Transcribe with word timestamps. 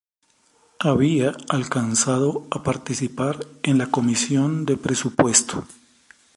Había 0.87 1.29
alcanzado 1.47 2.47
a 2.49 2.63
participar 2.63 3.45
en 3.61 3.77
la 3.77 3.91
Comisión 3.91 4.65
de 4.65 4.75
Presupuesto. 4.75 5.67